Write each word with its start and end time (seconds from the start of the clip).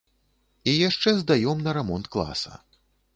І 0.69 0.73
яшчэ 0.77 1.13
здаём 1.19 1.61
на 1.67 1.75
рамонт 1.79 2.05
класа. 2.17 2.57